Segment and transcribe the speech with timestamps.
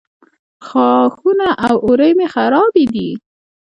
[0.67, 3.09] غاښونه او اورۍ مې خرابې دي